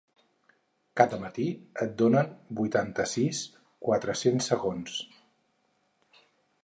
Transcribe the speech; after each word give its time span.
Cada 1.01 1.19
matí 1.25 1.45
et 1.85 1.93
donen 1.99 2.33
vuitanta-sis.quatre-cents 2.61 4.51
segons. 4.55 4.97